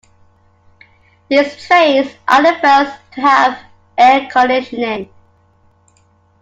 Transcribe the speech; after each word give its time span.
These 1.29 1.63
trains 1.63 2.11
are 2.27 2.41
the 2.41 2.59
first 2.59 2.97
to 3.11 3.21
have 3.21 3.59
air 3.95 4.27
conditioning. 4.31 5.11